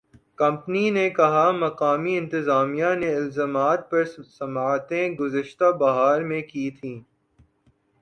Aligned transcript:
company 0.39 0.89
نے 0.89 1.09
کہا 1.09 1.43
مقامی 1.55 2.17
انتظامیہ 2.17 2.93
نے 2.99 3.13
الزامات 3.15 3.89
پر 3.91 4.03
سماعتیں 4.31 5.07
گذشتہ 5.19 5.71
بہار 5.79 6.21
میں 6.23 6.41
کی 6.43 6.69
تھیں 6.71 6.99